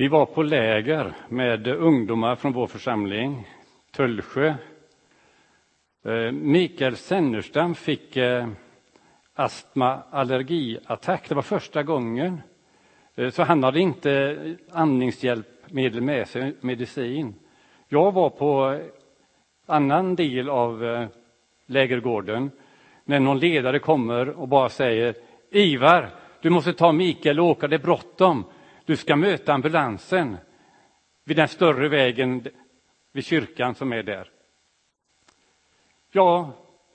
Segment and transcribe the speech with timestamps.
[0.00, 3.48] Vi var på läger med ungdomar från vår församling,
[3.92, 4.54] Tullsjö.
[6.04, 8.48] Eh, Mikael Sennerstam fick eh,
[9.34, 11.28] astma allergiattack.
[11.28, 12.40] Det var första gången.
[13.14, 14.36] Eh, så han hade inte
[14.70, 17.34] andningshjälpmedel med sig, medicin.
[17.88, 18.80] Jag var på
[19.66, 21.06] annan del av
[21.66, 22.50] lägergården
[23.04, 25.14] när någon ledare kommer och bara säger
[25.50, 26.10] Ivar,
[26.40, 28.44] du måste ta Mikael och åka, det är bråttom.
[28.88, 30.36] Du ska möta ambulansen
[31.24, 32.46] vid den större vägen
[33.12, 34.30] vid kyrkan som är där.
[36.10, 36.52] Ja,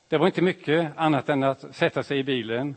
[0.07, 2.75] det var inte mycket annat än att sätta sig i bilen.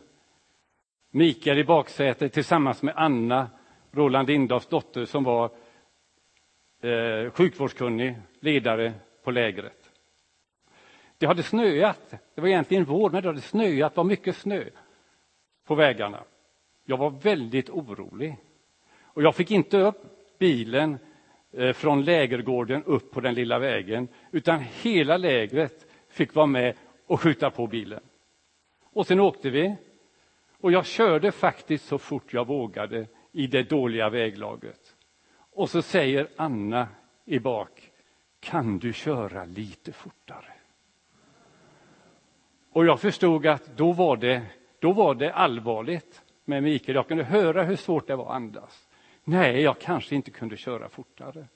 [1.11, 3.51] Mikael i baksätet tillsammans med Anna,
[3.91, 5.51] Roland Lindahls dotter, som var
[6.81, 8.93] eh, sjukvårdskunnig ledare
[9.25, 9.91] på lägret.
[11.19, 12.15] Det hade snöat.
[12.35, 13.95] Det var egentligen vår, men det hade snöat.
[13.95, 14.65] Det var mycket snö
[15.65, 16.25] på vägarna.
[16.85, 18.37] Jag var väldigt orolig.
[19.17, 20.03] Och jag fick inte upp
[20.39, 20.99] bilen
[21.53, 26.75] eh, från lägergården upp på den lilla vägen, utan hela lägret fick vara med
[27.07, 28.01] och skjuta på bilen.
[28.93, 29.77] Och sen åkte vi.
[30.61, 34.97] Och jag körde faktiskt så fort jag vågade i det dåliga väglaget.
[35.53, 36.89] Och så säger Anna
[37.25, 37.91] i bak,
[38.41, 40.53] kan du köra lite fortare?
[42.73, 44.43] Och jag förstod att då var det,
[44.79, 46.97] då var det allvarligt med Mikael.
[46.97, 48.86] Jag kunde höra hur svårt det var att andas.
[49.29, 51.47] Nej, jag kanske inte kunde köra fortare.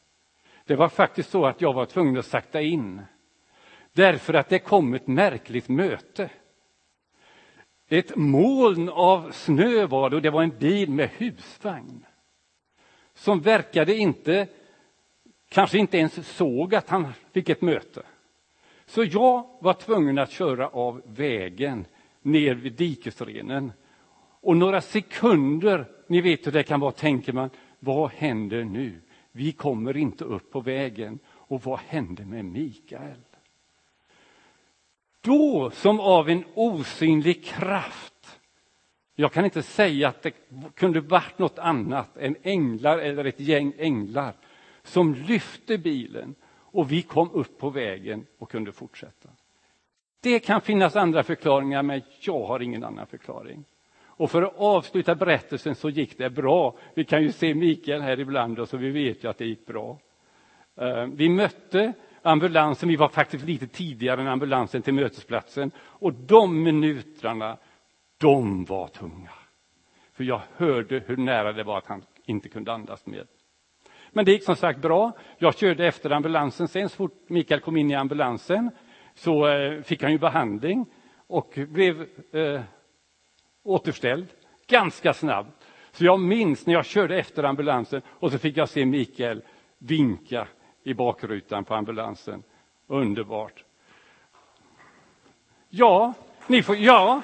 [0.65, 3.03] Det var faktiskt så att jag var tvungen att sakta in.
[3.93, 6.31] Därför att det kom ett märkligt möte.
[7.89, 12.05] Ett moln av snö var det och det var en bil med husvagn.
[13.15, 14.49] Som verkade inte,
[15.49, 18.03] kanske inte ens såg att han fick ett möte.
[18.87, 21.85] Så jag var tvungen att köra av vägen
[22.23, 23.73] ner vid dikesrenen.
[24.41, 29.01] Och några sekunder ni vet hur det kan vara, tänker man, vad händer nu?
[29.33, 31.19] Vi kommer inte upp på vägen.
[31.29, 33.21] Och vad hände med Mikael?
[35.21, 38.41] Då, som av en osynlig kraft,
[39.15, 40.33] jag kan inte säga att det
[40.75, 44.35] kunde varit något annat än änglar eller ett gäng änglar
[44.83, 49.29] som lyfte bilen och vi kom upp på vägen och kunde fortsätta.
[50.21, 53.65] Det kan finnas andra förklaringar, men jag har ingen annan förklaring.
[54.21, 56.77] Och för att avsluta berättelsen så gick det bra.
[56.95, 59.67] Vi kan ju se Mikael här ibland och så vi vet ju att det gick
[59.67, 59.99] bra.
[60.81, 61.93] Eh, vi mötte
[62.23, 67.57] ambulansen, vi var faktiskt lite tidigare än ambulansen till mötesplatsen och de minuterna,
[68.21, 69.33] de var tunga.
[70.13, 73.27] För jag hörde hur nära det var att han inte kunde andas mer.
[74.11, 75.13] Men det gick som sagt bra.
[75.39, 78.71] Jag körde efter ambulansen sen, så fort Mikael kom in i ambulansen
[79.15, 80.87] så eh, fick han ju behandling
[81.27, 82.61] och blev eh,
[83.63, 84.27] återställd
[84.67, 85.67] ganska snabbt.
[85.93, 89.43] Så jag minns när jag körde efter ambulansen och så fick jag se Mikael
[89.79, 90.49] vinka
[90.83, 92.43] i bakrutan på ambulansen.
[92.87, 93.65] Underbart.
[95.69, 96.15] Ja,
[96.47, 97.23] ni får, ja.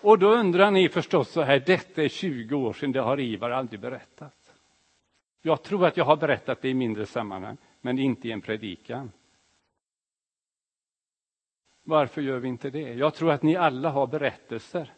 [0.00, 3.50] Och då undrar ni förstås så här, detta är 20 år sedan, det har Ivar
[3.50, 4.52] aldrig berättat.
[5.42, 9.12] Jag tror att jag har berättat det i mindre sammanhang, men inte i en predikan.
[11.88, 12.94] Varför gör vi inte det?
[12.94, 14.92] Jag tror att ni alla har berättelser.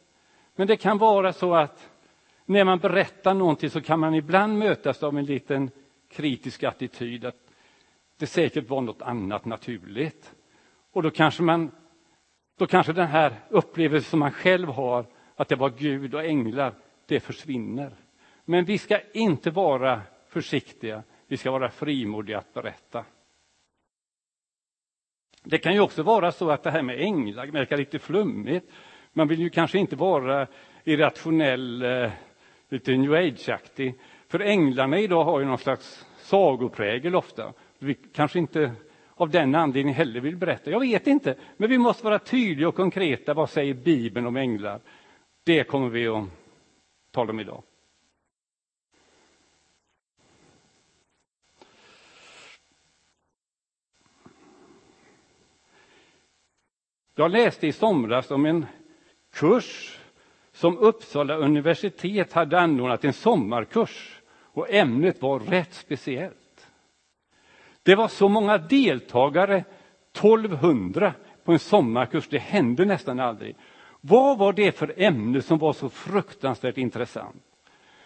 [0.57, 1.91] Men det kan vara så att
[2.45, 5.71] när man berättar någonting så kan man ibland mötas av en liten
[6.09, 7.37] kritisk attityd att
[8.19, 10.35] det säkert var något annat naturligt.
[10.93, 11.71] Och då kanske man
[12.59, 15.07] då kanske den här upplevelsen som man själv har,
[15.37, 16.75] att det var Gud och änglar,
[17.07, 17.93] det försvinner.
[18.45, 23.05] Men vi ska inte vara försiktiga, vi ska vara frimodiga att berätta.
[25.51, 28.71] Det kan ju också vara så att det här med änglar verkar lite flummigt.
[29.13, 30.47] Man vill ju kanske inte vara
[30.85, 32.11] irrationell, eh,
[32.69, 33.95] lite new age-aktig.
[34.29, 37.53] För änglarna idag har ju någon slags sagoprägel ofta.
[37.79, 38.73] Vi kanske inte
[39.15, 40.71] av den anledningen heller vill berätta.
[40.71, 43.35] Jag vet inte, men vi måste vara tydliga och konkreta.
[43.35, 44.81] Vad säger Bibeln om änglar?
[45.45, 46.25] Det kommer vi att
[47.11, 47.63] tala om idag.
[57.19, 58.67] Jag läste i somras om en
[59.35, 59.99] kurs
[60.53, 64.21] som Uppsala universitet hade anordnat, en sommarkurs.
[64.31, 66.67] Och ämnet var rätt speciellt.
[67.83, 69.65] Det var så många deltagare,
[70.13, 71.13] 1200,
[71.45, 72.29] på en sommarkurs.
[72.29, 73.57] Det hände nästan aldrig.
[74.01, 77.43] Vad var det för ämne som var så fruktansvärt intressant?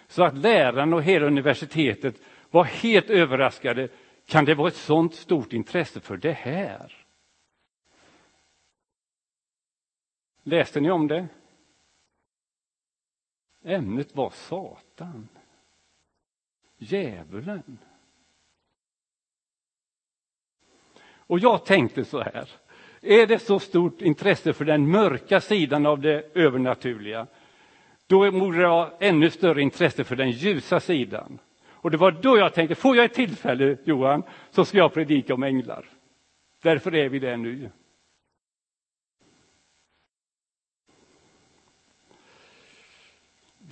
[0.09, 2.15] Så att lärarna och hela universitetet
[2.51, 3.89] var helt överraskade.
[4.27, 7.02] Kan det vara ett sånt stort intresse för det här?
[10.43, 11.29] Läste ni om det?
[13.65, 15.29] Ämnet var Satan.
[16.79, 17.79] Djävulen.
[21.05, 22.49] Och jag tänkte så här.
[23.01, 27.27] Är det så stort intresse för den mörka sidan av det övernaturliga,
[28.07, 31.39] då borde det vara ännu större intresse för den ljusa sidan.
[31.71, 35.35] Och det var då jag tänkte, får jag ett tillfälle, Johan, så ska jag predika
[35.35, 35.89] om änglar.
[36.63, 37.71] Därför är vi där nu.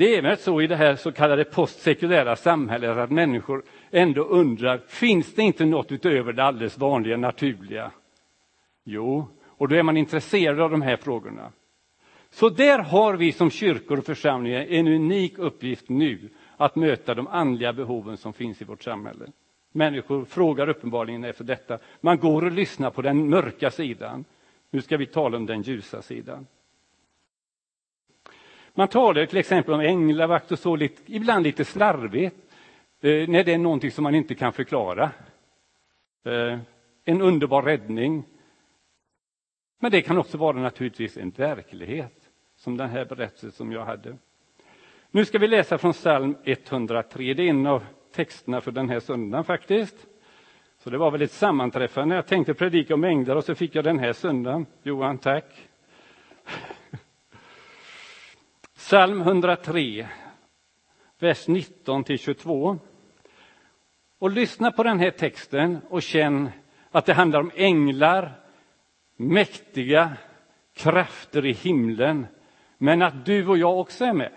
[0.01, 4.79] Det är väl så i det här så kallade postsekulära samhället att människor ändå undrar,
[4.79, 7.91] finns det inte något utöver det alldeles vanliga naturliga?
[8.85, 11.53] Jo, och då är man intresserad av de här frågorna.
[12.31, 17.27] Så där har vi som kyrkor och församlingar en unik uppgift nu att möta de
[17.27, 19.27] andliga behoven som finns i vårt samhälle.
[19.73, 21.79] Människor frågar uppenbarligen efter detta.
[22.01, 24.25] Man går och lyssnar på den mörka sidan.
[24.71, 26.47] Nu ska vi tala om den ljusa sidan.
[28.81, 32.37] Man talar till exempel om änglavakt och så, lite, ibland lite slarvigt,
[33.01, 35.11] eh, när det är någonting som man inte kan förklara.
[36.25, 36.59] Eh,
[37.05, 38.25] en underbar räddning.
[39.81, 44.17] Men det kan också vara naturligtvis en verklighet, som den här berättelsen som jag hade.
[45.11, 47.35] Nu ska vi läsa från psalm 103.
[47.35, 47.85] Det är en av
[48.15, 50.07] texterna för den här söndagen faktiskt.
[50.79, 52.15] Så det var väl ett sammanträffande.
[52.15, 54.67] Jag tänkte predika om änglar och så fick jag den här söndagen.
[54.83, 55.69] Johan, tack.
[58.81, 60.09] Psalm 103,
[61.19, 62.79] vers 19 till 22.
[64.19, 66.51] Och lyssna på den här texten och känn
[66.91, 68.41] att det handlar om änglar,
[69.17, 70.17] mäktiga
[70.73, 72.27] krafter i himlen,
[72.79, 74.33] men att du och jag också är med.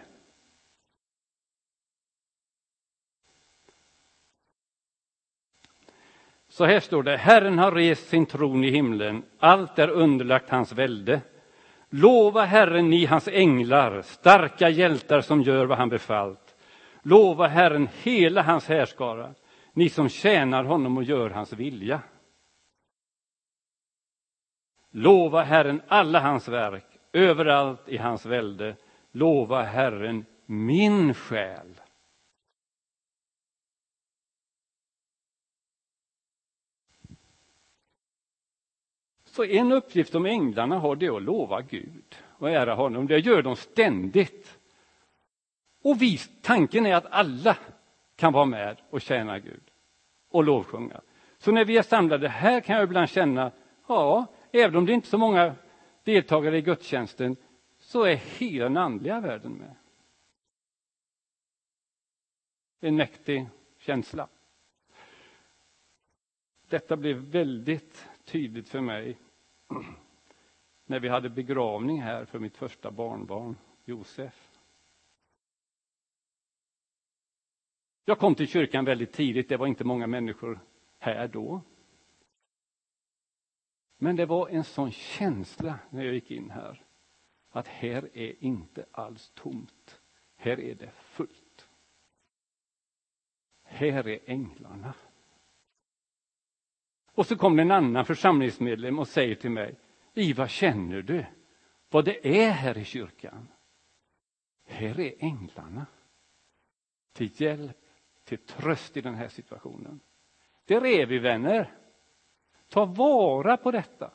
[6.47, 10.71] Så här står det, Herren har rest sin tron i himlen, allt är underlagt hans
[10.71, 11.21] välde.
[11.95, 16.55] Lova Herren, ni hans änglar, starka hjältar som gör vad han befallt.
[17.01, 19.33] Lova Herren hela hans härskara,
[19.73, 22.01] ni som tjänar honom och gör hans vilja.
[24.91, 28.75] Lova Herren alla hans verk, överallt i hans välde.
[29.11, 31.81] Lova Herren min själ.
[39.33, 43.07] Så en uppgift som änglarna har det är att lova Gud och ära honom.
[43.07, 44.59] Det gör de ständigt.
[45.83, 47.57] Och vi, tanken är att alla
[48.15, 49.63] kan vara med och tjäna Gud
[50.30, 51.01] och lovsjunga.
[51.38, 53.51] Så när vi är samlade här kan jag ibland känna,
[53.88, 55.56] ja, även om det inte är så många
[56.03, 57.36] deltagare i gudstjänsten,
[57.79, 59.75] så är hela den andliga världen med.
[62.79, 63.47] En mäktig
[63.79, 64.27] känsla.
[66.69, 69.17] Detta blev väldigt tydligt för mig
[70.85, 73.55] när vi hade begravning här för mitt första barnbarn,
[73.85, 74.49] Josef.
[78.05, 80.59] Jag kom till kyrkan väldigt tidigt, det var inte många människor
[80.99, 81.61] här då.
[83.97, 86.83] Men det var en sån känsla när jag gick in här,
[87.49, 90.01] att här är inte alls tomt.
[90.35, 91.69] Här är det fullt.
[93.63, 94.93] Här är änglarna.
[97.15, 99.75] Och så kom det en annan församlingsmedlem och säger till mig,
[100.13, 101.25] Ivar, känner du
[101.89, 103.48] vad det är här i kyrkan?
[104.65, 105.86] Här är änglarna.
[107.13, 107.77] Till hjälp,
[108.24, 110.00] till tröst i den här situationen.
[110.65, 111.74] Det är vi vänner.
[112.70, 114.12] Ta vara på detta.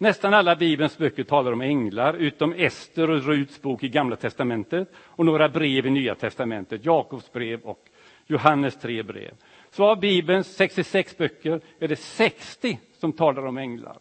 [0.00, 4.92] Nästan alla Bibelns böcker talar om änglar, utom Ester och Ruts bok i Gamla testamentet
[4.96, 7.88] och några brev i Nya testamentet, Jakobs brev och
[8.26, 9.34] Johannes tre brev.
[9.70, 13.98] Så av Bibelns 66 böcker är det 60 som talar om änglar.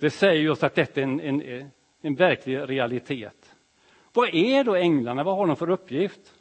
[0.00, 1.70] Det säger oss att detta är en, en,
[2.02, 3.54] en verklig realitet.
[4.12, 5.24] Vad är då änglarna?
[5.24, 6.34] Vad har de för uppgift?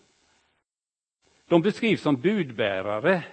[1.48, 3.24] De beskrivs som budbärare,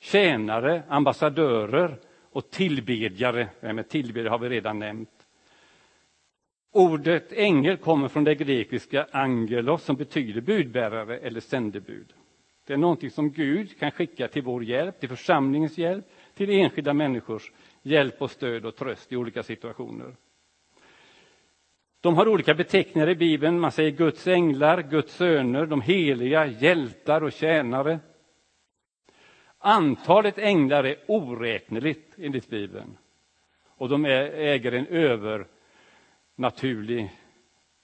[0.00, 1.98] tjänare, ambassadörer
[2.36, 3.48] och tillbedjare.
[3.60, 5.26] Med tillbedjare har vi redan nämnt.
[6.72, 12.12] Ordet ängel kommer från det grekiska angelos som betyder budbärare eller sändebud.
[12.66, 16.94] Det är någonting som Gud kan skicka till vår hjälp, till församlingens hjälp, till enskilda
[16.94, 17.52] människors
[17.82, 20.16] hjälp och stöd och tröst i olika situationer.
[22.00, 23.60] De har olika beteckningar i Bibeln.
[23.60, 27.98] Man säger Guds änglar, Guds söner, de heliga, hjältar och tjänare.
[29.68, 32.98] Antalet änglar är oräkneligt enligt Bibeln.
[33.66, 37.10] Och de äger en övernaturlig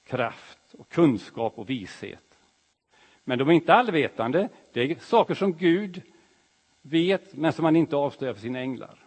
[0.05, 2.39] kraft och kunskap och vishet.
[3.25, 4.49] Men de är inte allvetande.
[4.73, 6.03] Det är saker som Gud
[6.83, 8.99] vet, men som han inte avslöjar för sina änglar.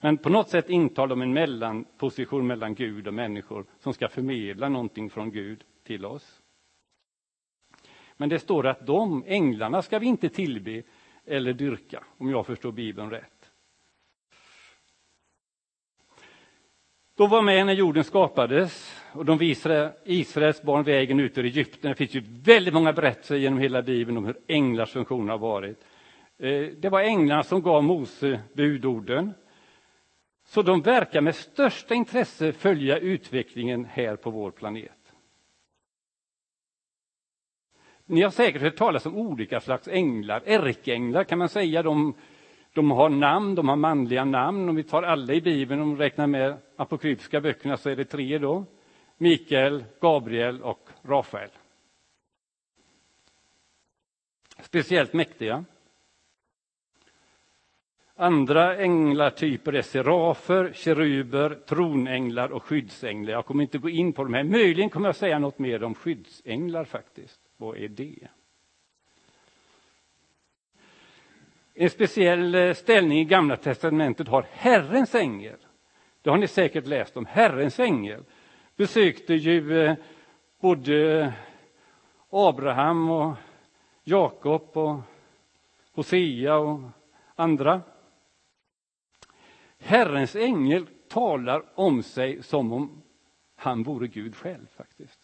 [0.00, 4.68] Men på något sätt intar de en mellanposition mellan Gud och människor som ska förmedla
[4.68, 6.41] någonting från Gud till oss.
[8.22, 10.82] Men det står att de, änglarna, ska vi inte tillbe
[11.26, 13.50] eller dyrka, om jag förstår Bibeln rätt.
[17.16, 21.90] De var med när jorden skapades och de visade Israels barn vägen ut ur Egypten.
[21.90, 25.84] Det finns ju väldigt många berättelser genom hela Bibeln om hur änglars funktion har varit.
[26.38, 29.32] Eh, det var änglarna som gav Mose budorden.
[30.46, 35.01] Så de verkar med största intresse följa utvecklingen här på vår planet.
[38.06, 40.42] Ni har säkert hört talas om olika slags änglar.
[40.46, 41.82] Ärkeänglar kan man säga.
[41.82, 42.14] De,
[42.72, 44.68] de har namn, de har manliga namn.
[44.68, 48.04] Om vi tar alla i Bibeln, om vi räknar med apokryfiska böckerna, så är det
[48.04, 48.64] tre då.
[49.16, 51.50] Mikael, Gabriel och Rafael.
[54.60, 55.64] Speciellt mäktiga.
[58.16, 63.32] Andra änglartyper är serafer, keruber, tronänglar och skyddsänglar.
[63.32, 64.44] Jag kommer inte gå in på de här.
[64.44, 67.41] Möjligen kommer jag säga något mer om skyddsänglar faktiskt.
[67.56, 68.28] Vad är det?
[71.74, 75.58] En speciell eh, ställning i Gamla testamentet har Herrens ängel.
[76.22, 77.26] Det har ni säkert läst om.
[77.26, 78.24] Herrens ängel
[78.76, 79.96] besökte ju eh,
[80.60, 81.32] både
[82.30, 83.34] Abraham och
[84.04, 85.00] Jakob och
[85.92, 86.80] Hosea och
[87.34, 87.82] andra.
[89.78, 93.02] Herrens ängel talar om sig som om
[93.54, 95.20] han vore Gud själv faktiskt.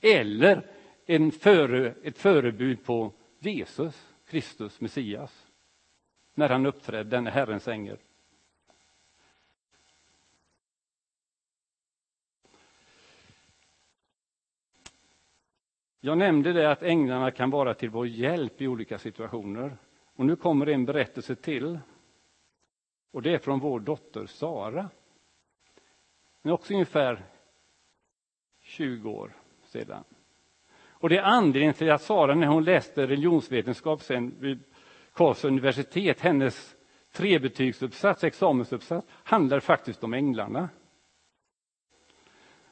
[0.00, 0.77] Eller
[1.10, 5.46] en före, ett förebud på Jesus, Kristus, Messias,
[6.34, 7.98] när han uppträdde, denne Herrens ängel.
[16.00, 19.76] Jag nämnde det att änglarna kan vara till vår hjälp i olika situationer.
[20.04, 21.78] Och nu kommer en berättelse till.
[23.10, 24.90] Och det är från vår dotter Sara.
[26.42, 27.24] Hon är också ungefär
[28.60, 30.04] 20 år sedan.
[31.00, 34.62] Och det är anledningen till att Sara, när hon läste religionsvetenskap sen vid
[35.12, 36.76] Karlstads universitet, hennes
[37.12, 40.68] trebetygsuppsats, examensuppsats, handlar faktiskt om änglarna.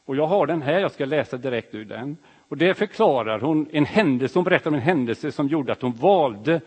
[0.04, 2.16] Och jag har den här, jag ska läsa direkt ur den.
[2.48, 5.92] Och det förklarar hon en händelse, hon berättar om en händelse som gjorde att hon
[5.92, 6.60] valde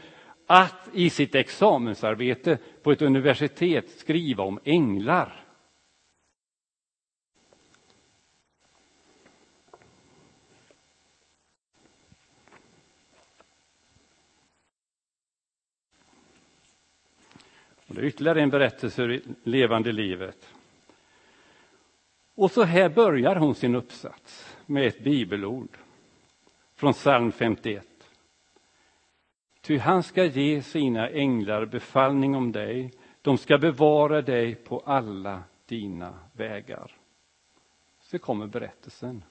[0.47, 5.48] att i sitt examensarbete på ett universitet skriva om änglar.
[17.89, 20.53] Och det är ytterligare en berättelse ur levande livet.
[22.35, 25.77] Och så här börjar hon sin uppsats med ett bibelord
[26.75, 27.85] från psalm 51.
[29.61, 32.91] Ty han ska ge sina änglar befallning om dig,
[33.21, 36.91] de ska bevara dig på alla dina vägar.
[38.01, 39.23] Så kommer berättelsen.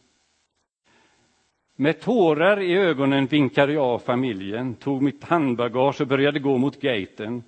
[1.77, 6.81] Med tårar i ögonen vinkade jag av familjen, tog mitt handbagage och började gå mot
[6.81, 7.43] gaten.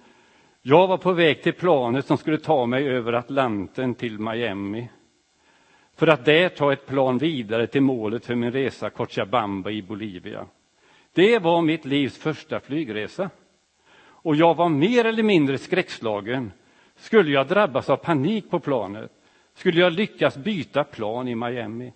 [0.63, 4.89] Jag var på väg till planet som skulle ta mig över Atlanten till Miami
[5.97, 10.47] för att där ta ett plan vidare till målet för min resa Cochabamba i Bolivia.
[11.13, 13.31] Det var mitt livs första flygresa.
[14.01, 16.53] Och jag var mer eller mindre skräckslagen.
[16.97, 19.11] Skulle jag drabbas av panik på planet?
[19.55, 21.93] Skulle jag lyckas byta plan i Miami?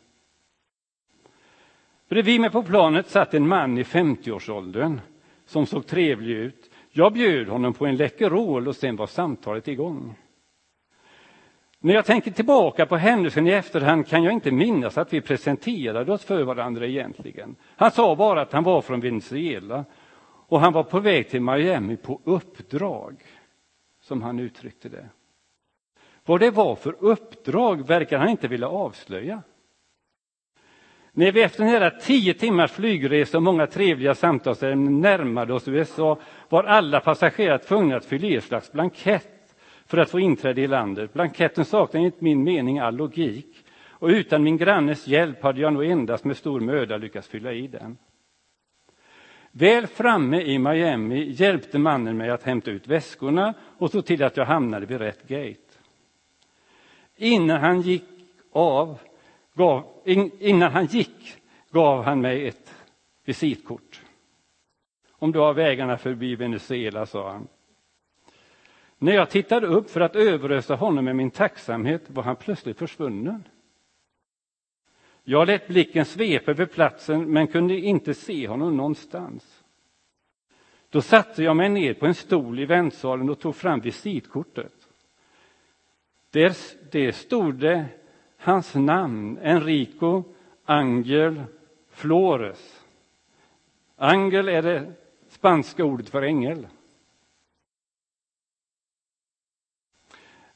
[2.09, 5.01] Bredvid mig på planet satt en man i 50-årsåldern
[5.47, 6.71] som såg trevlig ut.
[6.97, 10.15] Jag bjöd honom på en Läkerol och sen var samtalet igång.
[11.79, 16.13] När jag tänker tillbaka på händelsen i efterhand kan jag inte minnas att vi presenterade
[16.13, 17.57] oss för varandra egentligen.
[17.77, 19.85] Han sa bara att han var från Venezuela
[20.25, 23.23] och han var på väg till Miami på uppdrag,
[24.01, 25.09] som han uttryckte det.
[26.25, 29.43] Vad det var för uppdrag verkar han inte vilja avslöja.
[31.17, 36.19] När vi efter nära tio timmars flygresa och många trevliga samtalsämnen närmade oss USA
[36.49, 39.55] var alla passagerare tvungna att fylla i ett slags blankett
[39.87, 41.13] för att få inträde i landet.
[41.13, 45.85] Blanketten saknar enligt min mening all logik och utan min grannes hjälp hade jag nog
[45.85, 47.97] endast med stor möda lyckats fylla i den.
[49.51, 54.37] Väl framme i Miami hjälpte mannen mig att hämta ut väskorna och såg till att
[54.37, 55.79] jag hamnade vid rätt gate.
[57.17, 58.05] Innan han gick
[58.53, 58.99] av
[59.55, 59.85] gav,
[60.39, 61.37] innan han gick
[61.71, 62.75] gav han mig ett
[63.25, 64.03] visitkort.
[65.11, 67.49] Om du har vägarna förbi Venezuela, sa han.
[68.99, 73.45] När jag tittade upp för att överösa honom med min tacksamhet var han plötsligt försvunnen.
[75.25, 79.65] Jag lät blicken svepa över platsen men kunde inte se honom någonstans.
[80.91, 84.89] Då satte jag mig ner på en stol i väntsalen och tog fram visitkortet.
[86.31, 87.87] Där, stod det
[88.45, 90.23] hans namn, Enrico
[90.65, 91.43] Angel
[91.89, 92.85] Flores.
[93.97, 94.93] Angel är det
[95.29, 96.67] spanska ordet för ängel.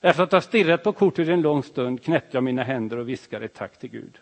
[0.01, 3.45] Efter att ha stirrat på kortet en lång stund knäppte jag mina händer och viskade
[3.45, 4.19] ett tack till Gud.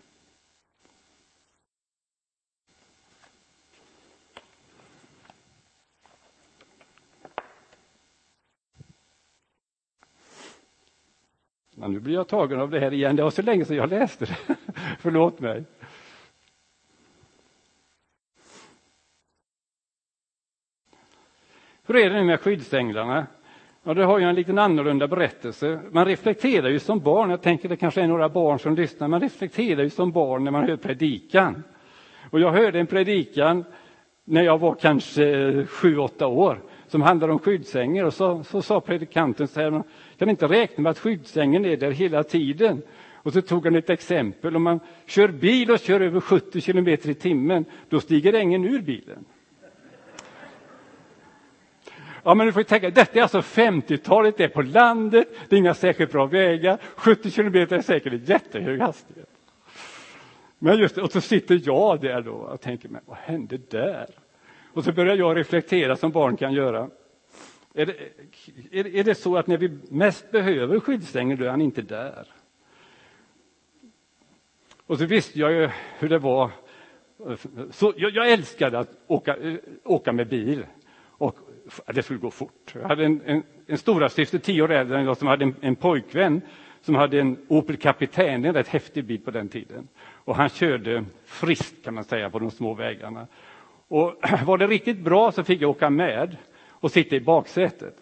[11.78, 13.16] Men nu blir jag tagen av det här igen.
[13.16, 14.36] Det var så länge sedan jag läste det.
[14.98, 15.64] Förlåt mig.
[21.86, 23.26] Hur är det nu med skyddsänglarna?
[23.82, 25.80] Ja, det har ju en liten annorlunda berättelse.
[25.90, 29.20] Man reflekterar ju som barn, jag tänker det kanske är några barn som lyssnar, man
[29.20, 31.62] reflekterar ju som barn när man hör predikan.
[32.30, 33.64] Och jag hörde en predikan
[34.24, 36.60] när jag var kanske sju, åtta år
[36.96, 38.04] som handlar om skyddsängar.
[38.04, 39.84] och så, så sa predikanten så här, man
[40.18, 42.82] kan inte räkna med att skyddsängen är där hela tiden.
[43.14, 47.10] Och så tog han ett exempel, om man kör bil och kör över 70 kilometer
[47.10, 49.24] i timmen, då stiger ängen ur bilen.
[52.22, 55.58] Ja, men du får tänka, detta är alltså 50-talet, det är på landet, det är
[55.58, 59.30] inga särskilt bra vägar, 70 kilometer är säkert en jättehög hastighet.
[60.58, 64.25] Men just och så sitter jag där då och tänker, men vad hände där?
[64.76, 66.90] Och så börjar jag reflektera som barn kan göra.
[67.74, 71.82] Är det, är, det så att när vi mest behöver skyddsängeln, då är han inte
[71.82, 72.26] där?
[74.86, 76.50] Och så visste jag ju hur det var.
[77.70, 79.36] Så jag, jag älskade att åka,
[79.84, 80.66] åka med bil.
[80.98, 81.38] Och
[81.86, 82.74] det skulle gå fort.
[82.74, 85.76] Jag hade en, en, en storasyster, tio år äldre än jag, som hade en, en
[85.76, 86.40] pojkvän
[86.80, 89.88] som hade en Opel Kapitän, en rätt häftig bil på den tiden.
[90.08, 93.26] Och han körde friskt kan man säga på de små vägarna.
[93.88, 94.14] Och
[94.46, 96.36] var det riktigt bra så fick jag åka med
[96.70, 97.94] och sitta i baksätet.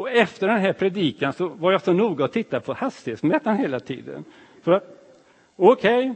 [0.00, 3.80] Och efter den här predikan så var jag så noga att titta på hastighetsmätaren hela
[3.80, 4.24] tiden.
[4.64, 6.14] Okej, okay,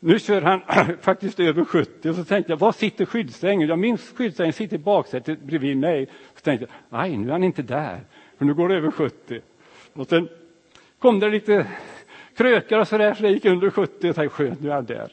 [0.00, 0.60] nu kör han
[1.00, 3.68] faktiskt över 70 och så tänkte jag, var sitter skyddsängeln?
[3.68, 6.08] Jag minns skyddsängeln sitter i baksätet bredvid mig.
[6.34, 8.00] Så tänkte jag, nej, nu är han inte där,
[8.38, 9.40] för nu går det över 70.
[9.92, 10.28] Och sen
[10.98, 11.66] kom det lite
[12.36, 14.84] krökar och så där, så det gick under 70 och tänkte, skönt, nu är han
[14.84, 15.12] där.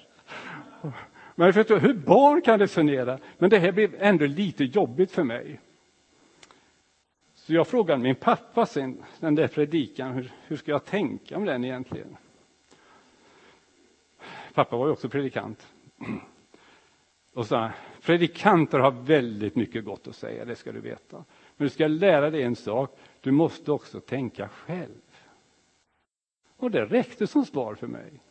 [1.35, 3.19] Men jag förstår, hur barn kan resonera?
[3.37, 5.59] Men det här blev ändå lite jobbigt för mig.
[7.33, 11.45] Så jag frågade min pappa sen, den där predikan, hur, hur ska jag tänka om
[11.45, 12.17] den egentligen?
[14.53, 15.67] Pappa var ju också predikant.
[17.33, 21.17] Och sa, predikanter har väldigt mycket gott att säga, det ska du veta.
[21.57, 25.01] Men du ska lära dig en sak, du måste också tänka själv.
[26.57, 28.21] Och det räckte som svar för mig.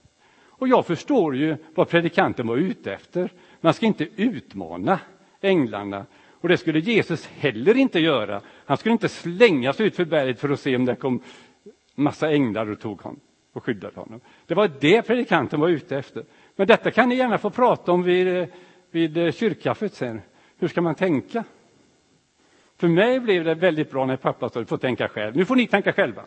[0.62, 3.30] Och jag förstår ju vad predikanten var ute efter.
[3.60, 5.00] Man ska inte utmana
[5.40, 6.06] änglarna.
[6.30, 8.40] Och det skulle Jesus heller inte göra.
[8.66, 11.22] Han skulle inte slängas ut för berget för att se om det kom
[11.94, 13.20] massa änglar och tog honom
[13.52, 14.20] och skyddade honom.
[14.46, 16.24] Det var det predikanten var ute efter.
[16.56, 18.46] Men detta kan ni gärna få prata om vid,
[18.90, 20.20] vid kyrkkaffet sen.
[20.58, 21.44] Hur ska man tänka?
[22.76, 25.36] För mig blev det väldigt bra när pappa sa, du får tänka själv.
[25.36, 26.24] Nu får ni tänka själva.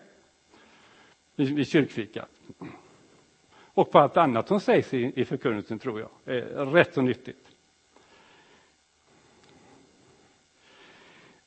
[1.35, 2.29] Vid, vid kyrkfikat.
[3.75, 7.51] Och på allt annat som sägs i, i förkunnelsen tror jag Eh, rätt så nyttigt.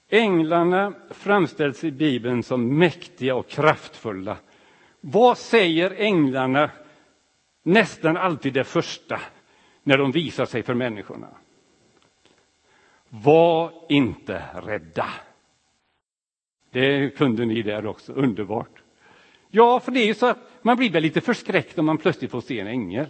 [0.09, 4.37] Änglarna framställs i Bibeln som mäktiga och kraftfulla.
[5.01, 6.71] Vad säger änglarna
[7.63, 9.21] nästan alltid det första
[9.83, 11.29] när de visar sig för människorna?
[13.09, 15.09] Var inte rädda.
[16.71, 18.83] Det kunde ni där också, underbart.
[19.49, 22.31] Ja, för det är ju så att man blir väl lite förskräckt om man plötsligt
[22.31, 23.07] får se en ängel.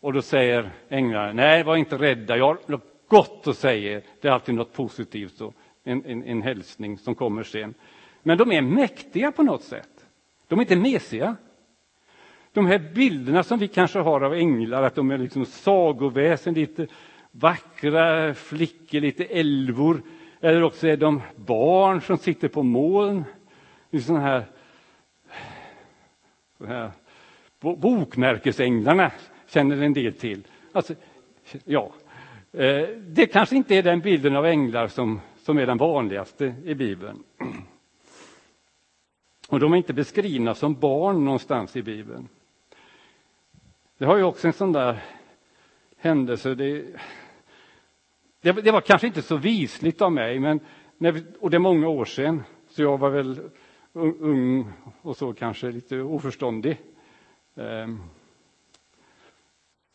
[0.00, 4.00] Och då säger änglarna, nej, var inte rädda, jag har något gott att säga.
[4.20, 7.74] Det är alltid något positivt, och en, en, en hälsning som kommer sen.
[8.22, 10.06] Men de är mäktiga på något sätt.
[10.48, 11.36] De är inte mesiga.
[12.52, 16.86] De här bilderna som vi kanske har av änglar, att de är liksom sagoväsen, lite
[17.30, 20.02] vackra flickor, lite älvor.
[20.40, 23.24] Eller också är de barn som sitter på moln
[23.90, 24.44] i sådana här
[27.60, 29.12] Bokmärkesänglarna
[29.46, 30.46] känner en del till.
[30.72, 30.94] Alltså,
[31.64, 31.92] ja,
[32.52, 36.74] eh, det kanske inte är den bilden av änglar som, som är den vanligaste i
[36.74, 37.22] Bibeln.
[39.48, 42.28] Och de är inte beskrivna som barn någonstans i Bibeln.
[43.98, 45.02] Det har ju också en sån där
[45.96, 46.54] händelse.
[46.54, 46.84] Det,
[48.40, 50.60] det, det var kanske inte så visligt av mig, men
[50.98, 53.50] vi, och det är många år sedan, så jag var väl
[53.92, 54.72] ung
[55.02, 56.80] och så kanske lite oförståndig.
[57.56, 58.00] Ehm,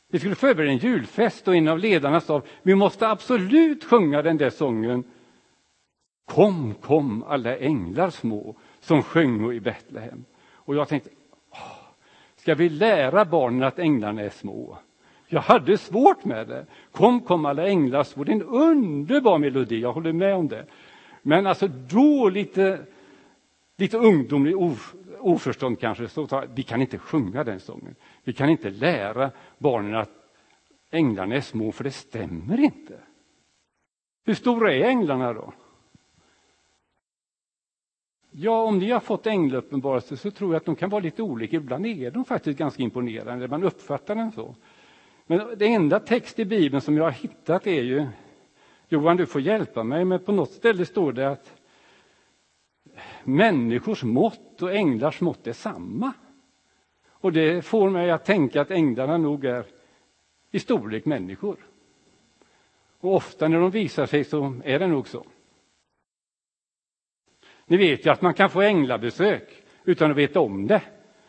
[0.07, 4.37] vi skulle förbereda en julfest och en av ledarna sa vi måste absolut sjunga den
[4.37, 5.03] där sången
[6.25, 10.25] Kom, kom alla änglar små som sjöng i Betlehem.
[10.53, 11.09] Och jag tänkte,
[12.35, 14.77] ska vi lära barnen att änglarna är små?
[15.27, 16.65] Jag hade svårt med det.
[16.91, 18.23] Kom, kom alla änglar små.
[18.23, 20.65] Det är en underbar melodi, jag håller med om det.
[21.21, 22.79] Men alltså då lite,
[23.77, 27.95] lite ungdomlig of, oförstånd kanske, så tar, vi kan inte sjunga den sången.
[28.23, 30.09] Vi kan inte lära barnen att
[30.91, 32.99] änglarna är små, för det stämmer inte.
[34.25, 35.53] Hur stora är änglarna då?
[38.31, 41.55] Ja, om ni har fått änglauppenbarelse så tror jag att de kan vara lite olika.
[41.55, 44.55] Ibland är de faktiskt ganska imponerande, man uppfattar den så.
[45.25, 48.07] Men det enda text i Bibeln som jag har hittat är ju,
[48.89, 51.62] Johan du får hjälpa mig, men på något ställe står det att
[53.23, 56.13] människors mått och änglars mått är samma.
[57.07, 59.65] Och det får mig att tänka att änglarna nog är
[60.51, 61.57] i storlek människor.
[62.99, 65.25] Och ofta när de visar sig så är det nog så.
[67.65, 70.81] Ni vet ju att man kan få änglabesök utan att veta om det.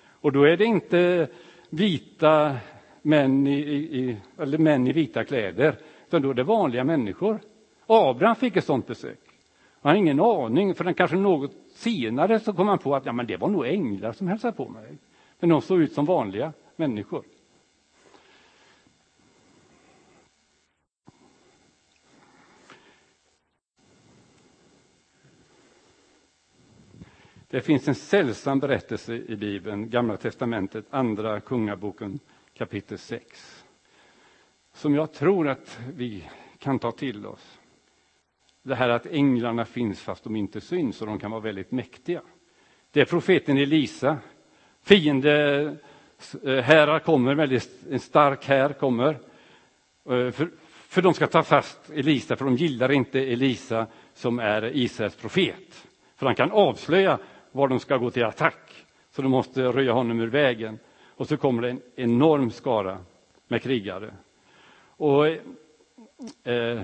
[0.07, 1.29] Och då är det inte
[1.71, 2.57] vita
[3.03, 7.41] män i, i, eller män i vita kläder, utan då är det vanliga människor.
[7.87, 9.21] Abraham fick ett sådant besök.
[9.85, 13.27] Han har ingen aning, för kanske något senare så kom han på att ja, men
[13.27, 14.99] det var nog änglar som hälsade på mig.
[15.41, 17.25] Men de såg ut som vanliga människor.
[27.49, 32.19] Det finns en sällsam berättelse i Bibeln, Gamla testamentet, Andra Kungaboken
[32.55, 33.65] kapitel 6,
[34.73, 36.25] som jag tror att vi
[36.59, 37.61] kan ta till oss.
[38.67, 42.23] Det här att änglarna finns fast de inte syns och de kan vara väldigt mäktiga.
[42.91, 44.19] Det är profeten Elisa.
[44.83, 45.63] Fiende
[46.45, 49.11] eh, härar kommer, väldigt, en stark här kommer.
[49.11, 50.51] Eh, för,
[50.89, 55.87] för de ska ta fast Elisa, för de gillar inte Elisa som är Israels profet.
[56.17, 57.19] För han kan avslöja
[57.53, 58.87] var de ska gå till attack.
[59.11, 60.79] Så de måste röja honom ur vägen.
[61.17, 62.99] Och så kommer det en enorm skara
[63.49, 64.15] med krigare.
[64.97, 66.81] Och eh,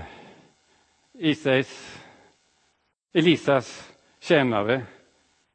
[1.23, 2.01] Isais,
[3.13, 4.83] Elisas tjänare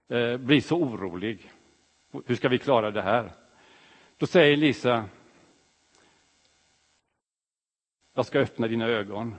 [0.10, 1.52] eh, blir så orolig.
[2.26, 3.32] Hur ska vi klara det här?
[4.18, 5.06] Då säger Elisa,
[8.14, 9.36] jag ska öppna dina ögon.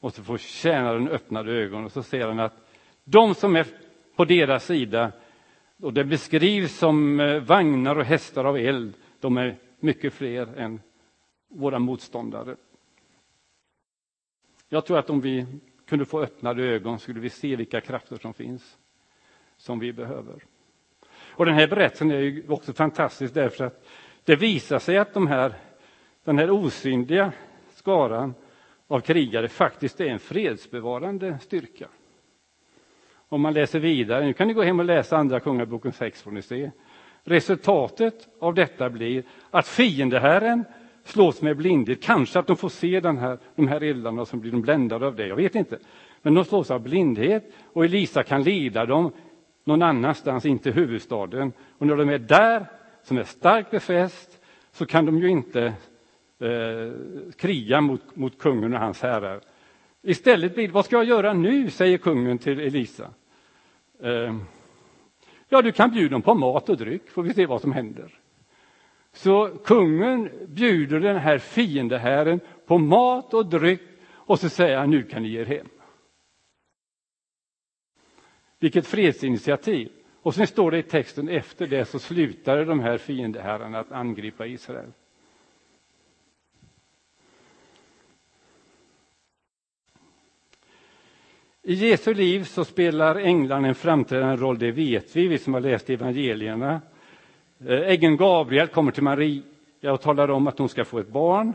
[0.00, 2.68] Och så får tjänaren öppnade ögon och så ser han att
[3.04, 3.66] de som är
[4.16, 5.12] på deras sida
[5.82, 8.94] och det beskrivs som eh, vagnar och hästar av eld.
[9.20, 10.80] De är mycket fler än
[11.48, 12.56] våra motståndare.
[14.68, 15.46] Jag tror att om vi
[15.86, 18.78] kunde få öppnade ögon skulle vi se vilka krafter som finns,
[19.56, 20.44] som vi behöver.
[21.10, 23.86] Och den här berättelsen är ju också fantastisk därför att
[24.24, 25.54] det visar sig att de här,
[26.24, 27.32] den här osynliga
[27.74, 28.34] skaran
[28.86, 31.88] av krigare faktiskt är en fredsbevarande styrka.
[33.28, 36.30] Om man läser vidare, nu kan ni gå hem och läsa Andra Kungaboken 6 får
[36.30, 36.70] ni se.
[37.24, 40.64] Resultatet av detta blir att fiendeherren
[41.06, 42.02] slås med blindhet.
[42.02, 45.16] Kanske att de får se den här, de här eldarna som blir de bländade av
[45.16, 45.78] det, jag vet inte.
[46.22, 49.12] Men de slås av blindhet och Elisa kan leda dem
[49.64, 51.52] någon annanstans, inte huvudstaden.
[51.78, 52.66] Och när de är där,
[53.02, 54.40] som är starkt befäst,
[54.72, 55.64] så kan de ju inte
[56.38, 56.92] eh,
[57.36, 59.40] kriga mot, mot kungen och hans herrar.
[60.02, 63.10] Istället blir det, vad ska jag göra nu, säger kungen till Elisa.
[64.02, 64.36] Eh,
[65.48, 68.18] ja, du kan bjuda dem på mat och dryck, får vi se vad som händer.
[69.16, 75.02] Så kungen bjuder den här fiendeherren på mat och dryck och så säger han, nu
[75.02, 75.68] kan ni ge er hem.
[78.58, 79.92] Vilket fredsinitiativ.
[80.22, 84.46] Och sen står det i texten efter det så slutade de här fiendeherrarna att angripa
[84.46, 84.92] Israel.
[91.62, 95.60] I Jesu liv så spelar änglarna en framträdande roll, det vet vi, vi som har
[95.60, 96.80] läst evangelierna.
[97.64, 99.42] Eh, Ängeln Gabriel kommer till Maria
[99.82, 101.52] och talar om att hon ska få ett barn.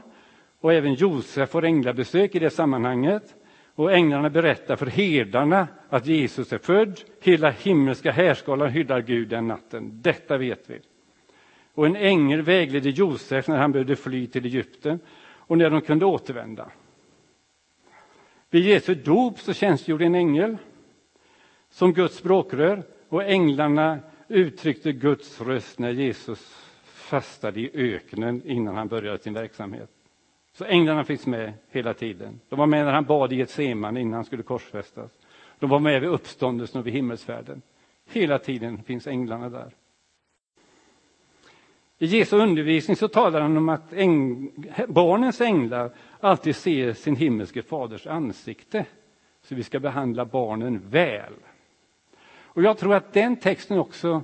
[0.60, 3.36] Och även Josef får änglabesök i det sammanhanget.
[3.76, 7.00] Och änglarna berättar för herdarna att Jesus är född.
[7.22, 10.02] Hela himmelska härskalan hyllar Gud den natten.
[10.02, 10.80] Detta vet vi.
[11.74, 15.00] Och en ängel vägledde Josef när han behövde fly till Egypten
[15.36, 16.72] och när de kunde återvända.
[18.50, 20.58] Vid Jesu dop så tjänstgjorde en ängel
[21.70, 24.00] som Guds språkrör och änglarna
[24.32, 29.90] uttryckte Guds röst när Jesus fastade i öknen innan han började sin verksamhet.
[30.54, 32.40] Så änglarna finns med hela tiden.
[32.50, 35.12] De var med när han bad i ett seman innan han skulle korsfästas.
[35.60, 37.62] De var med vid uppståndelsen och vid himmelsfärden.
[38.10, 39.72] Hela tiden finns änglarna där.
[41.98, 44.52] I Jesu undervisning så talar han om att äng,
[44.88, 48.86] barnens änglar alltid ser sin himmelske faders ansikte.
[49.44, 51.34] Så vi ska behandla barnen väl.
[52.54, 54.24] Och jag tror att den texten också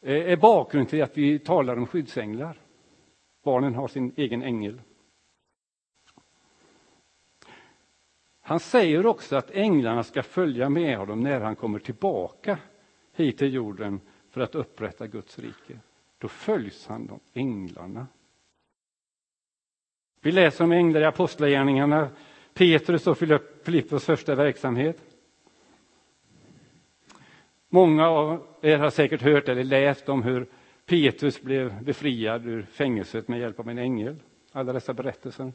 [0.00, 2.60] eh, är bakgrunden till att vi talar om skyddsänglar.
[3.44, 4.80] Barnen har sin egen ängel.
[8.40, 12.58] Han säger också att änglarna ska följa med honom när han kommer tillbaka
[13.12, 14.00] hit till jorden
[14.30, 15.78] för att upprätta Guds rike.
[16.18, 18.06] Då följs han av änglarna.
[20.20, 22.08] Vi läser om änglar i Apostlagärningarna,
[22.54, 23.18] Petrus och
[23.64, 25.11] Filippos första verksamhet.
[27.74, 30.46] Många av er har säkert hört eller läst om hur
[30.86, 34.16] Petrus blev befriad ur fängelset med hjälp av en ängel.
[34.52, 35.52] Alla dessa berättelser.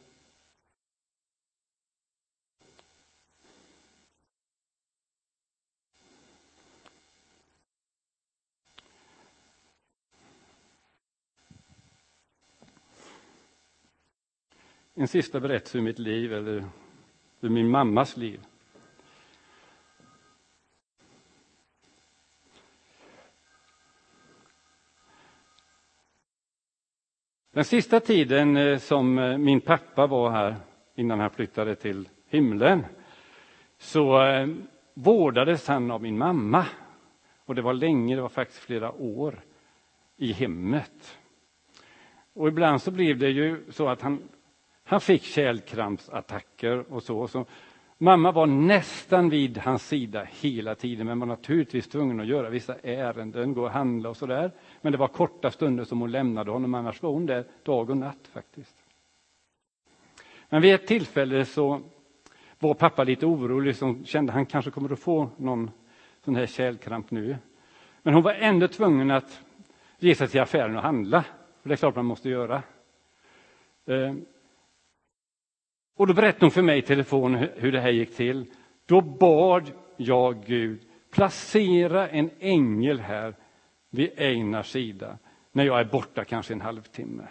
[14.94, 16.64] En sista berättelse ur mitt liv, eller
[17.40, 18.47] ur min mammas liv.
[27.52, 30.56] Den sista tiden eh, som eh, min pappa var här,
[30.94, 32.84] innan han flyttade till himlen,
[33.78, 34.48] så eh,
[34.94, 36.66] vårdades han av min mamma.
[37.44, 39.40] Och det var länge, det var faktiskt flera år,
[40.16, 41.18] i hemmet.
[42.32, 44.28] Och ibland så blev det ju så att han
[44.88, 47.28] han fick kärlkrampsattacker och så.
[47.28, 47.44] så.
[48.00, 52.76] Mamma var nästan vid hans sida hela tiden, men var naturligtvis tvungen att göra vissa
[52.82, 54.52] ärenden, gå och handla och sådär.
[54.80, 57.96] Men det var korta stunder som hon lämnade honom, annars var hon där dag och
[57.96, 58.76] natt faktiskt.
[60.48, 61.80] Men vid ett tillfälle så
[62.58, 65.70] var pappa lite orolig, som kände att han kanske kommer att få någon
[66.24, 67.36] sån här kärlkramp nu.
[68.02, 69.40] Men hon var ändå tvungen att
[69.98, 71.24] ge sig till affären och handla,
[71.62, 72.62] för det är klart man måste göra.
[73.86, 74.14] Eh,
[75.98, 78.46] och då berättade hon för mig i telefon hur det här gick till.
[78.86, 80.80] Då bad jag Gud
[81.10, 83.34] placera en ängel här
[83.90, 85.18] vid Einars sida
[85.52, 87.28] när jag är borta kanske en halvtimme.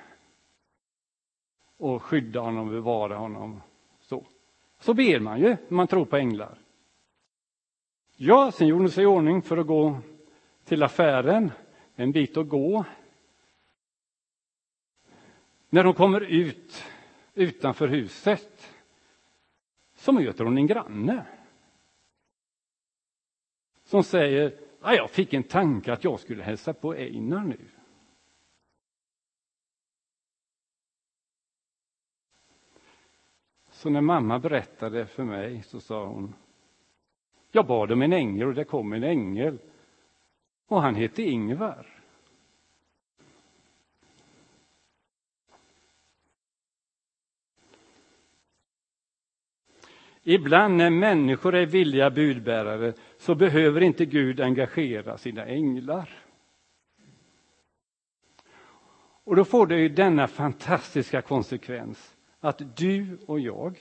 [1.77, 3.61] Och skydda honom, bevara honom.
[4.01, 4.25] Så,
[4.79, 6.57] så ber man ju, man tror på änglar.
[8.15, 9.97] Ja, sen gjorde hon sig i ordning för att gå
[10.65, 11.51] till affären,
[11.95, 12.85] en bit att gå.
[15.69, 16.83] När hon kommer ut
[17.37, 18.73] utanför huset
[19.95, 21.25] så möter hon en granne
[23.83, 27.69] som säger jag fick en tanke att jag skulle hälsa på Einar nu.
[33.69, 36.35] Så när mamma berättade för mig så sa hon
[37.51, 39.59] jag bad om en ängel och det kom en ängel
[40.67, 41.96] och han hette Ingvar.
[50.29, 56.09] Ibland när människor är villiga budbärare så behöver inte Gud engagera sina änglar.
[59.23, 63.79] Och då får det ju denna fantastiska konsekvens att du och jag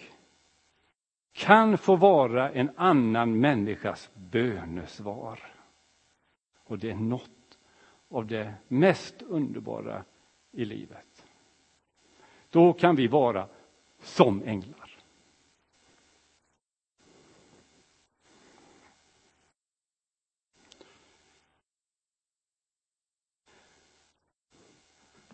[1.33, 5.53] kan få vara en annan människas bönesvar.
[6.65, 7.59] Och det är något
[8.09, 10.05] av det mest underbara
[10.53, 11.27] i livet.
[12.51, 13.49] Då kan vi vara
[14.01, 14.86] som änglar.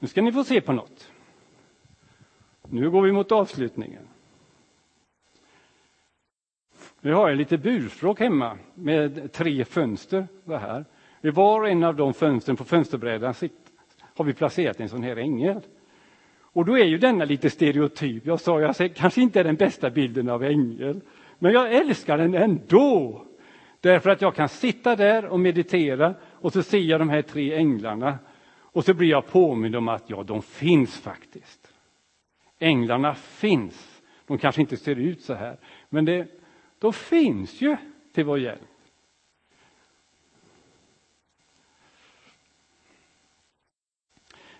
[0.03, 1.13] Nu ska ni få se på något.
[2.69, 4.03] Nu går vi mot avslutningen.
[7.01, 10.29] Vi har en lite burspråk hemma med tre fönster.
[10.45, 10.85] Det här.
[11.21, 13.35] I var och en av de fönstren på fönsterbrädan
[14.15, 15.61] har vi placerat en sån här ängel.
[16.41, 18.27] Och då är ju denna lite stereotyp.
[18.27, 21.01] Jag sa jag kanske inte är den bästa bilden av ängel,
[21.39, 23.25] men jag älskar den ändå.
[23.81, 27.55] Därför att jag kan sitta där och meditera och så ser jag de här tre
[27.55, 28.19] änglarna
[28.73, 31.73] och så blir jag påmind om att ja, de finns faktiskt.
[32.59, 34.03] Änglarna finns.
[34.27, 35.57] De kanske inte ser ut så här,
[35.89, 36.29] men det,
[36.79, 37.77] de finns ju
[38.13, 38.61] till vår hjälp.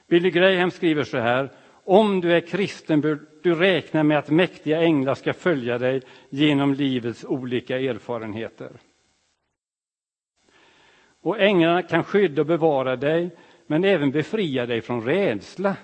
[0.07, 1.51] Billy Graham skriver så här.
[1.85, 6.75] Om du är kristen bör du räkna med att mäktiga änglar ska följa dig genom
[6.75, 8.71] livets olika erfarenheter.
[11.21, 13.31] Och änglarna kan skydda och bevara dig
[13.67, 15.77] men även befria dig från rädsla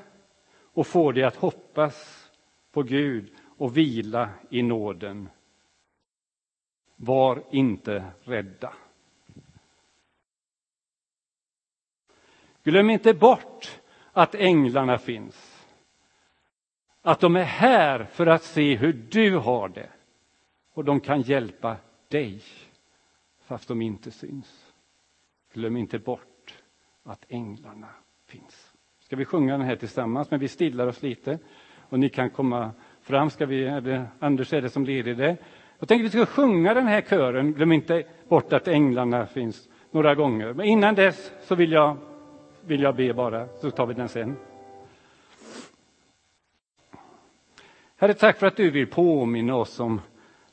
[0.61, 2.29] och få dig att hoppas
[2.73, 5.29] på Gud och vila i nåden.
[6.97, 8.73] Var inte rädda.
[12.63, 13.81] Glöm inte bort
[14.13, 15.67] att änglarna finns.
[17.03, 19.91] Att de är här för att se hur du har det.
[20.73, 21.77] Och de kan hjälpa
[22.09, 22.43] dig,
[23.41, 24.73] fast de inte syns.
[25.53, 26.28] Glöm inte bort
[27.09, 27.89] att änglarna
[28.27, 28.73] finns.
[29.01, 31.39] Ska vi sjunga den här tillsammans, men vi stillar oss lite.
[31.89, 35.37] Och ni kan komma fram, ska vi, eller Anders är det som leder det.
[35.79, 40.15] Jag tänkte vi ska sjunga den här kören, glöm inte bort att änglarna finns några
[40.15, 40.53] gånger.
[40.53, 41.97] Men innan dess så vill jag,
[42.61, 44.37] vill jag be bara, så tar vi den sen.
[47.97, 50.01] Herre, tack för att du vill påminna oss om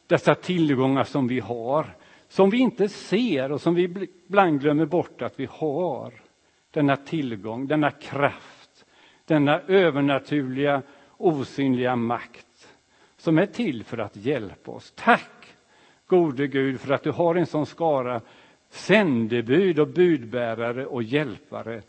[0.08, 1.96] dessa tillgångar som vi har,
[2.28, 3.84] som vi inte ser och som vi
[4.28, 6.14] ibland glömmer bort att vi har.
[6.76, 8.86] Denna tillgång, denna kraft,
[9.26, 10.82] denna övernaturliga,
[11.18, 12.76] osynliga makt
[13.18, 14.94] som är till för att hjälpa oss.
[14.96, 15.56] Tack,
[16.08, 18.22] gode Gud, för att du har en sån skara
[18.70, 21.82] sändebud och budbärare och hjälpare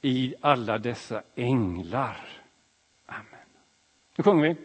[0.00, 2.28] i alla dessa änglar.
[3.06, 3.46] Amen.
[4.16, 4.56] Nu sjunger vi.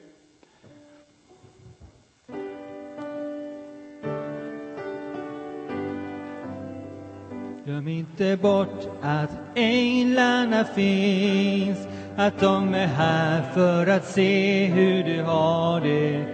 [7.72, 15.22] Glöm inte bort att änglarna finns, att de är här för att se hur du
[15.22, 16.26] har det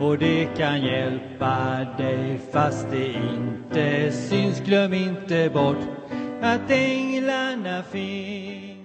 [0.00, 4.60] och det kan hjälpa dig fast det inte syns.
[4.60, 5.82] Glöm inte bort
[6.42, 8.75] att änglarna finns